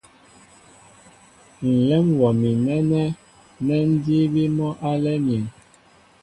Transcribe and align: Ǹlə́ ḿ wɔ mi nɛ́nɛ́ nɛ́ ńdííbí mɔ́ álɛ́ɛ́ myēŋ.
Ǹlə́ 1.73 1.99
ḿ 2.05 2.07
wɔ 2.19 2.29
mi 2.39 2.49
nɛ́nɛ́ 2.65 3.05
nɛ́ 3.65 3.79
ńdííbí 3.91 4.43
mɔ́ 4.57 4.69
álɛ́ɛ́ 4.89 5.21
myēŋ. 5.25 5.43